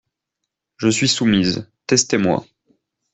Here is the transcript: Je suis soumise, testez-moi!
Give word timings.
Je 0.77 0.87
suis 0.87 1.07
soumise, 1.07 1.69
testez-moi! 1.85 2.43